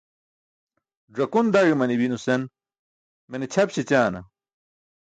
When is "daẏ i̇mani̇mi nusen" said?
1.53-2.41